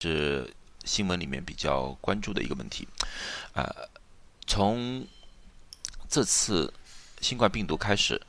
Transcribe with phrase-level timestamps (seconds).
[0.00, 0.52] 是
[0.84, 2.86] 新闻里面比较关注的一个问题。
[3.54, 3.74] 啊，
[4.46, 5.06] 从
[6.08, 6.72] 这次
[7.20, 8.20] 新冠病毒开始，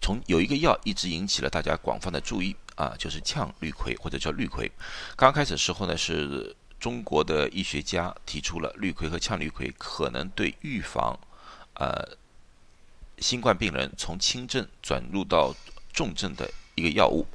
[0.00, 4.70] 从有一个药一直引起了大家广泛的注意啊，就是羟氯喹或者叫氯喹。
[5.14, 11.18] 刚开始时候呢，是中国的医学家提出了氯喹和羟氯喹可能对预防
[11.74, 12.16] 呃
[13.18, 15.54] 新冠病人从轻症转入到
[15.92, 17.26] 重症的一个药物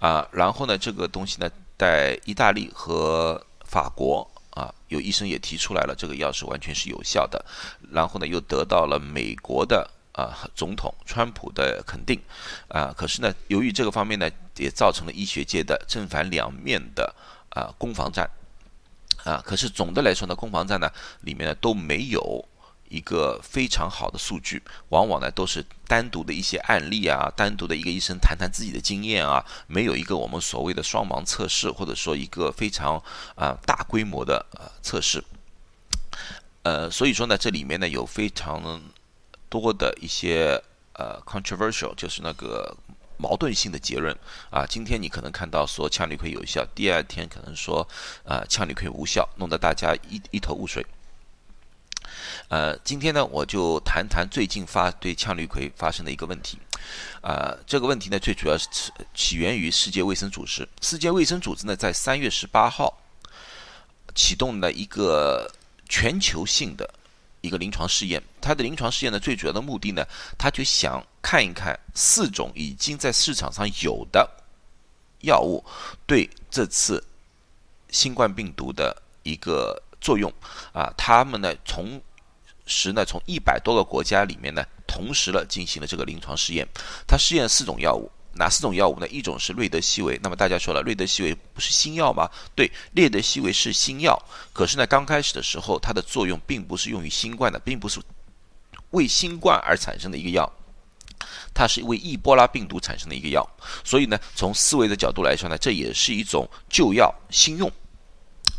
[0.00, 0.28] 啊。
[0.32, 1.48] 然后呢，这个东西呢，
[1.78, 4.28] 在意大利和法国。
[4.50, 7.44] 啊，有医生也提出来了，这个药是完全是有效的。
[7.92, 12.20] 然后呢，又得到了美国的啊总统川普的肯定。
[12.66, 17.14] 啊，可是呢，由于这个方面呢，也造成了医学界的正反两面的
[17.50, 18.28] 啊攻防战。
[19.22, 22.44] 啊，可是总的来说呢，攻防战呢里面呢都没有。
[22.90, 33.02] 一个非常好的数据，往往呢都是单独的一些案例啊，单独的一个医生谈谈自己的经验啊，没有一个我们所谓的双盲测试，或者说一个非常
[33.34, 35.22] 啊大规模的呃测试。
[36.62, 38.82] 呃，所以说呢，这里面呢有非常
[39.48, 40.62] 多的一些
[40.94, 42.76] 呃 controversial，就是那个
[43.16, 44.14] 矛盾性的结论
[44.50, 44.66] 啊。
[44.66, 47.86] 今天你可能看到说羟氯喹有效，第二天可能说
[48.24, 50.84] 啊羟氯喹无效，弄得大家一一头雾水。
[52.48, 56.58] 呃，今天呢，我就谈谈最近发对羟氯喹发生的一个问题。
[57.20, 58.66] 呃，这个问题呢，最主要是
[59.14, 60.66] 起源于世界卫生组织。
[60.80, 63.02] 世界卫生组织呢，在三月十八号
[64.14, 65.46] 启动了一个
[65.90, 66.88] 全球性的
[67.42, 68.22] 一个临床试验。
[68.40, 70.02] 它的临床试验呢，最主要的目的呢，
[70.38, 74.26] 它就想看一看四种已经在市场上有的
[75.20, 75.62] 药物
[76.06, 77.04] 对这次
[77.90, 80.32] 新冠病毒的一个作用
[80.72, 82.00] 啊，他们呢从
[82.68, 86.68] 时呢，从一百多个国家里面呢，同时了进行了这个临床试验。
[87.06, 89.08] 它试验四种药物，哪四种药物呢？
[89.08, 90.20] 一种是瑞德西韦。
[90.22, 92.30] 那么大家说了，瑞德西韦不是新药吗？
[92.54, 94.16] 对，瑞德西韦是新药。
[94.52, 97.98] 可是呢，刚开始的时候，它的作用并不是用于新冠的，并不是
[98.90, 100.50] 为新冠而产生的一个药，
[101.52, 103.48] 它是为易波拉病毒产生的一个药。
[103.82, 107.70] 所以呢，从思维的角度来说呢，这也是一种旧药新用。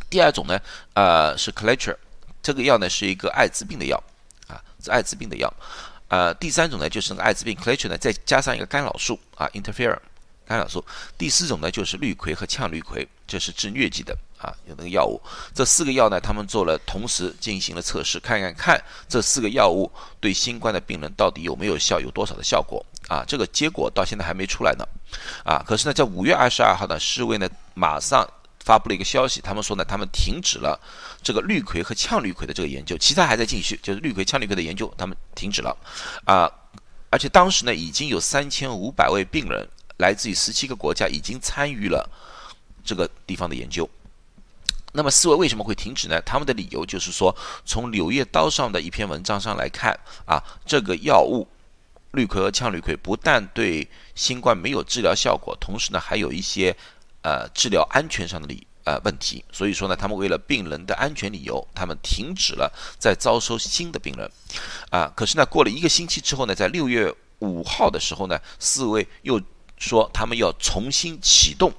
[0.10, 0.60] 第二种呢，
[0.96, 1.98] 呃，是 c l a t c h e r
[2.50, 4.04] 这个药呢是一个艾滋病的药，
[4.48, 5.54] 啊，是艾滋病的药。
[6.08, 9.96] 呃，第三种呢就是那个艾滋病 c l a t c h e 呢再加上一个干扰素啊，interferon
[10.48, 10.84] 干扰素。
[11.16, 15.22] 第四种呢就是氯喹和羟氯喹，这是治疟疾的啊，有那个药物。
[15.54, 23.24] 这四个药呢，他们做了同时进行了测试，看看看这四个药物对新冠的病人到底有没有效，有多少的效果啊？
[23.28, 24.84] 这个结果到现在还没出来呢，
[25.44, 28.28] 啊，可是呢，在五月二十二号呢，世卫呢马上。
[28.64, 30.80] 发布了一个消息，他们说呢，他们停止了
[31.24, 35.76] 这个氯喹和羟氯喹的这个研究，其他还在继续，就是氯喹、羟氯喹的研究，他们停止了
[36.26, 36.50] 啊。
[37.10, 42.08] 而且当时呢，已经有三千五百位病人来自于十七个国家，已经参与了
[42.84, 43.90] 这个地方的研究。
[44.92, 46.22] 那么，四位为什么会停止呢？
[46.22, 51.48] 他们的理由就是说，从《柳叶刀》上的一篇文章上来看啊，这个药物
[52.12, 56.76] 氯喹和羟氯喹不但对新冠没有治疗效果，同时呢，还有一些。
[57.22, 64.32] 呃，治疗安全上的理呃问题，所以说呢，他们为了病人的安全理由，他们停止了在招收新的病人，
[64.90, 69.42] 啊，可是呢，过了一个星期之后呢，在六月五号的时候呢，四位又
[69.78, 71.74] 说他们要重新启动，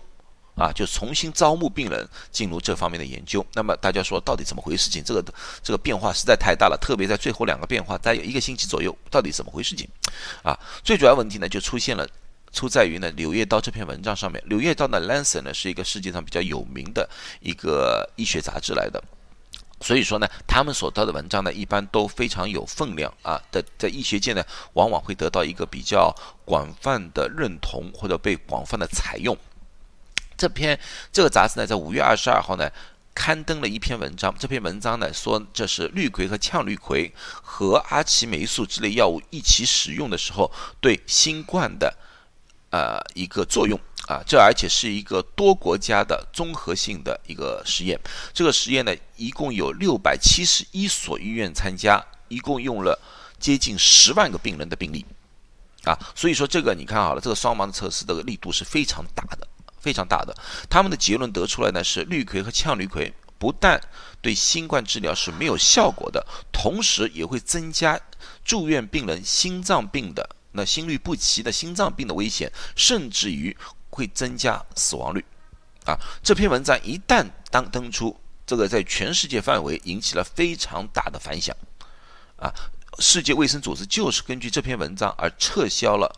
[0.57, 3.45] 啊，就重新招募病人进入这方面的研究。
[3.55, 4.91] 那么大家说到底怎么回事？
[4.91, 5.25] 情这个
[5.63, 9.75] 这个变化实在太大了，特别在最后两个变化，大概有一个星期左右，到底怎么回事？
[9.75, 9.89] 情
[10.43, 12.07] 啊，最主要问题呢就出现了。
[12.53, 17.09] 出在于呢，《柳叶刀》这篇文章上面，《柳叶刀》的《Lancet》呢是一个世界上比较有名的
[17.41, 19.01] 一个医学杂志来的，
[19.81, 26.13] 所以说呢，他们所到的文章呢，一般都非常有分量啊，在在医学界呢，往往会得到一个比较
[26.45, 29.37] 广泛的认同或者被广泛的采用。
[30.37, 30.79] 这篇
[31.13, 32.69] 这个杂志呢，在五月二十二号呢，
[33.15, 37.13] 刊登了一篇文章，这篇文章呢说，这是氯喹和羟氯喹
[37.43, 40.51] 和阿奇霉素之类药物一起使用的时候，
[40.81, 41.97] 对新冠的。
[42.71, 43.77] 呃，一个作用
[44.07, 47.99] 啊，这而且是一个多国家的综合性的一个实验。
[48.33, 52.97] 这个实验呢，一共有六百七十一所医院参加，一共用了
[53.41, 55.05] 接近十万个病人的病例
[55.83, 55.99] 啊。
[56.15, 59.49] 所以说，这个你看好了，这个双盲测试的力度是非常大的，
[59.81, 60.33] 非常大的。
[60.69, 63.81] 他们的结论得出来呢，是氯喹和羟氯喹不但
[64.23, 67.99] 对新冠治疗是没有效果的，同时也会增加
[68.45, 70.37] 住院病人心脏病的。
[70.53, 73.57] 那心律不齐的心脏病的危险，甚至于
[73.91, 75.25] 会增加死亡率，
[75.85, 75.99] 啊！
[76.23, 81.57] 这篇文章一旦当登出，这个在全世界范围引起了非常大的反响，
[82.37, 82.53] 啊！
[82.99, 86.13] 世界卫生组织就是根据这篇文章而撤销了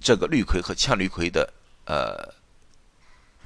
[0.00, 1.52] 这个氯喹和羟氯喹的
[1.84, 2.32] 呃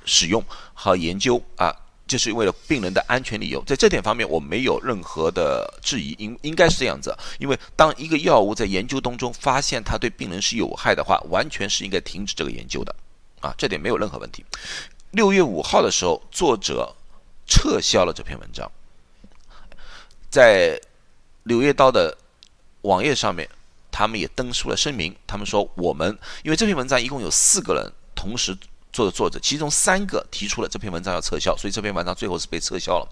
[0.05, 0.44] 使用
[0.75, 1.75] 和研究啊，
[2.06, 7.16] 就是为了病人的安全理由，在这点方面我没有任何的质疑，应应该是这样子。
[7.38, 12.94] 因为当一个药物在研究当中发现它对病人是有害的话，完全是应该停止这个研究的，
[13.40, 14.44] 啊，这点没有任何问题。
[15.12, 16.94] 六月五号的时候，作者
[17.46, 18.70] 撤销了这篇文章，
[20.28, 20.78] 在
[21.44, 22.16] 《柳叶刀》的
[22.82, 23.48] 网页上面，
[23.90, 28.54] 他们也登出了声明，他们说我们因为这篇文章一共有四个人同时。
[28.94, 33.08] 作的作者，其中三个提出了这篇文章要撤销，所以这篇文章最后是被撤销了。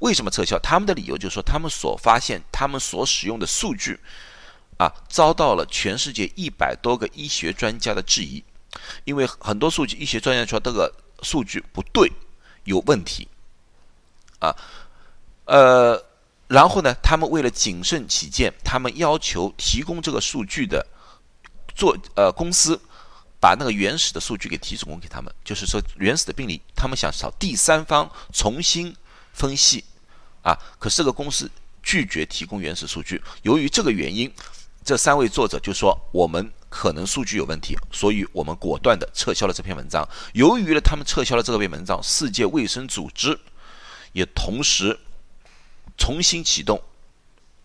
[0.00, 0.58] 为什么撤销？
[0.60, 4.00] 他们的理由就是说，他们所发现、他们所使用的数据，
[4.78, 8.42] 啊，遭到了全世界一百多个医学专家的质疑，
[9.04, 10.90] 因为很多数据，医学专家说这个
[11.20, 12.10] 数据不对，
[12.64, 13.28] 有问题，
[14.38, 14.56] 啊，
[15.44, 16.02] 呃，
[16.48, 20.86] 然后呢，他们为了谨慎起见，他们要求提供这个数据的
[21.74, 22.80] 做呃公司。
[23.46, 28.92] 把那个原始的数据给提供给他们，就是说原始的病例，他们想找第三方重新
[29.32, 29.84] 分析，
[30.42, 31.48] 啊，可是这个公司
[31.80, 33.22] 拒绝提供原始数据。
[33.42, 34.28] 由于这个原因，
[34.84, 40.04] 这三位作者就说我们可能数据有问题，所以我们果断的撤销了这篇文章。
[40.34, 43.38] 由于呢，他们撤销了这篇文章，世界卫生组织
[44.10, 44.98] 也同时
[45.96, 46.82] 重新启动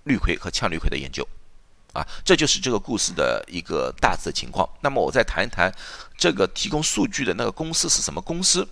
[0.04, 1.28] 氯喹和羟氯喹的研究。
[1.94, 4.68] 啊，这就是这个故事的一个大致的情况。
[4.80, 5.70] 那么我再谈一谈
[6.18, 8.68] 这个提供数据的那个公司是什么公司？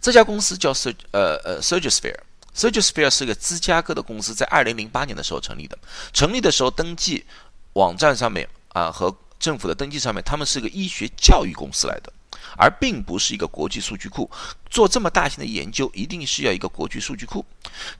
[0.00, 5.78] 这家公司叫 Sur 呃呃 Surgisphere，Surgisphere 是个芝加哥的公司，在二零零八年的时候成立的。
[6.12, 7.24] 成立的时候登记
[7.74, 12.12] 网站上面啊和政府的登记上面，他们是个医学教育公司来的，
[12.56, 14.28] 而并不是一个国际数据库。
[14.68, 17.44] 做这么大型的研究，一定是要一个国际数据库。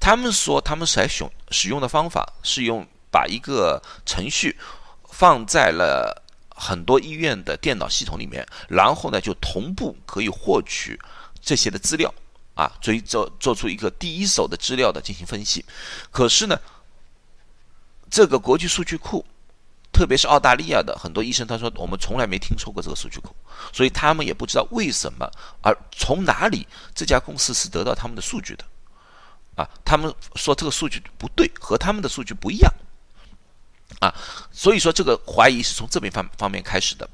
[0.00, 2.84] 他们说他们采用使用的方法是用。
[3.12, 4.58] 把一个程序
[5.04, 10.98] 放在了很多医院的电脑系统里面，然后呢，就同步可以获取
[11.40, 12.12] 这些的资料
[12.54, 15.64] 啊，追做做出一个第一手的资料的进行分析。
[16.10, 16.58] 可是呢，
[18.10, 19.24] 这个国际数据库，
[19.92, 23.34] 特别是澳大利亚的很多医生，他说我们从来没听说过这个数据库，
[23.72, 25.30] 所以他们也不知道为什么，
[25.62, 28.64] 而从哪里这家公司是得到他们的数据的
[29.56, 29.68] 啊？
[29.84, 32.72] 他们说这个数据不对，和他们的数据不一样。
[34.02, 34.12] 啊，
[34.50, 37.08] 所以说这个怀疑是从这边方方面开始的。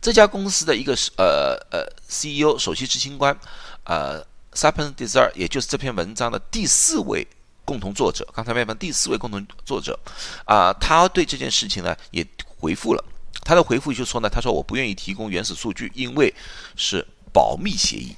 [0.00, 3.36] 这家公司的一个是呃呃 CEO 首席执行官，
[3.82, 7.26] 呃 s a p e n Desire，也就是这篇文章的第四位
[7.64, 9.98] 共同作者，刚才那篇第四位共同作者，
[10.44, 12.24] 啊，他对这件事情呢也
[12.60, 13.04] 回复了，
[13.42, 16.32] 他的回复就说呢，他说我不愿意提供原始数据，因为
[16.76, 18.14] 是保密协议。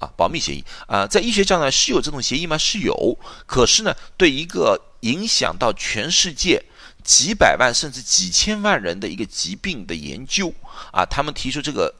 [0.00, 2.58] 啊，保密协议啊，在医学上呢是有这种协议吗？
[2.58, 3.16] 是有，
[3.46, 6.62] 可是呢，对一个影响到全世界
[7.02, 10.52] 几百万甚至几千万人的一个疾病的研究
[10.92, 11.94] 啊，他们提出这个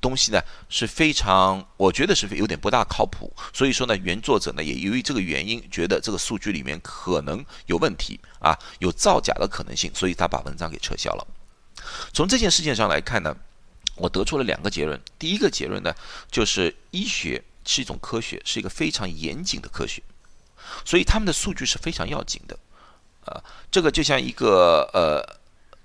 [0.00, 3.32] 东西呢是非常，我觉得是有点不大靠谱。
[3.52, 11.26] 所以说呢，原作者呢也由于这个原因，觉得这个数据里面可能有问题啊，有造假的可能性，所以他把文章给撤销了。
[12.12, 13.36] 从这件事情上来看呢。
[13.94, 14.98] 我得出了两个结论。
[15.18, 15.94] 第一个结论呢，
[16.30, 20.02] 就是医学是一种科学，是一个非常严谨的科学，
[20.84, 22.58] 所以他们的数据是非常要紧的。
[23.24, 25.22] 啊，这个就像一个呃，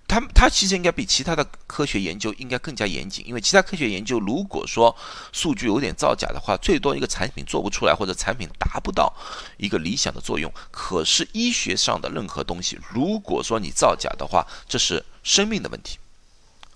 [0.08, 4.96] 他他其实应该比其他的科学研究应该更加严谨，因为其他科学研究如果说
[5.32, 9.14] 数据有点造假的话，最多一个产品做不出来，或者产品达不到
[9.58, 10.52] 一个理想的作用。
[10.72, 16.00] 可是医学上的任何东西，如果说你造假的话，这是生命的问题。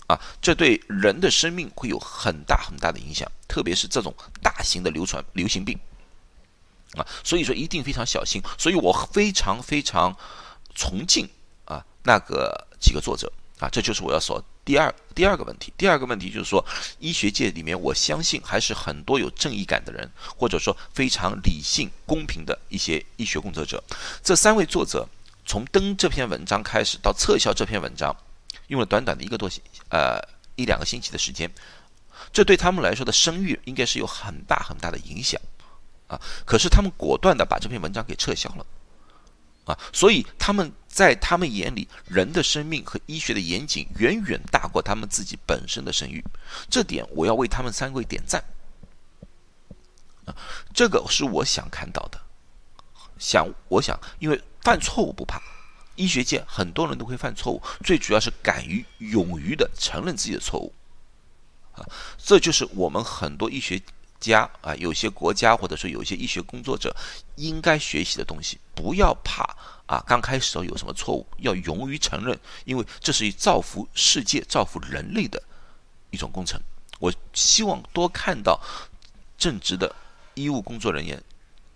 [0.06, 5.76] 啊，这对人的生命会有很大很大的影响，特别是这种大型的流传流行病
[6.96, 8.42] 啊，所以说一定非常小心。
[8.58, 10.16] 所以我非常非常
[10.74, 11.28] 崇敬
[11.64, 15.72] 啊那个几个作者啊，这就是我要说第二第二个问题。
[15.76, 16.64] 第二个问题就是说，
[16.98, 23.82] 医学界里面，我相信还是很多有正义感的人，或者说非常理性公平的一些医学工作者。
[24.22, 25.08] 这三位作者
[25.44, 28.14] 从登这篇文章开始到撤销这篇文章。
[28.68, 30.18] 用了短短的一个多星，呃，
[30.56, 31.50] 一两个星期的时间，
[32.32, 35.38] 这对他们来说的声誉应该是有很大很大的影响，
[36.12, 38.66] 啊，可是他们果断的把这篇文章给撤销了，
[39.64, 46.22] 啊，所以他们在他们眼里，人的生命和医学的严谨远远大过他们自己本身的声誉，
[46.68, 48.44] 这点我要为他们三位点赞，
[50.26, 50.36] 啊，
[50.74, 52.20] 这个是我想看到的，
[53.18, 55.40] 想我想，因为犯错误不怕。
[55.94, 60.72] 医学界很多人都会犯错误，最主要是敢于、勇于的承认自己的错误，
[61.72, 61.84] 啊，
[62.16, 63.80] 这就是我们很多医学
[64.22, 66.94] 家啊，有些国家或者说有些医学工作者
[67.36, 68.58] 应该学习的东西。
[68.74, 69.42] 不要怕
[69.86, 75.42] 啊，刚开始时候有什么错误，要勇于承认，因为这是造福世界、造福人类的
[76.10, 76.60] 一种工程。
[76.98, 78.60] 我希望多看到
[79.36, 79.94] 正直的
[80.34, 81.20] 医务工作人员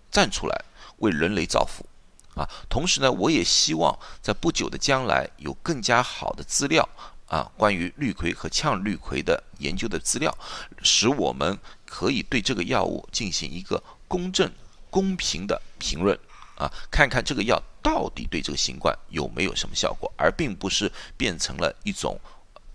[0.09, 0.65] 站出来
[0.97, 1.85] 为人类造福
[2.33, 2.47] 啊。
[2.69, 6.87] 同时呢，我也希望在不久的将来有更加好的资料
[7.27, 10.35] 啊，关于氯喹和羟氯喹的研究的资料，
[10.81, 14.51] 使我们可以对这个药物进行一个公正、
[14.89, 16.17] 公平的评论
[16.57, 22.19] 啊，看看这个药到底对这个新冠有没有什么效果，而并不是变成了一种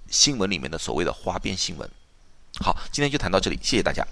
[0.08, 1.90] 新闻里面的所谓的花边新闻。
[2.60, 4.06] 好，今天就谈到这里，谢谢大家。